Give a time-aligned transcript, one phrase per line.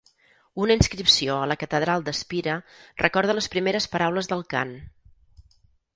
[0.61, 2.57] Una inscripció a la Catedral d'Espira
[3.05, 4.77] recorda les primeres paraules del cant.